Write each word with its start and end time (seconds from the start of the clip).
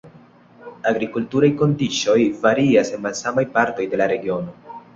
Agrikulturaj 0.91 1.49
kondiĉoj 1.59 2.17
varias 2.47 2.93
en 2.97 3.07
malsamaj 3.07 3.47
partoj 3.59 3.89
de 3.95 4.05
la 4.05 4.13
regiono. 4.17 4.61